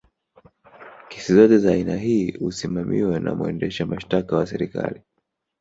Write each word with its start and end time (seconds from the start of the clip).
kesi 1.09 1.33
zote 1.33 1.57
za 1.57 1.71
aina 1.71 1.95
hii 1.95 2.31
husimamiwa 2.31 3.19
na 3.19 3.35
mwendesha 3.35 3.85
mashtaka 3.85 4.35
wa 4.35 4.47
serikali 4.47 5.01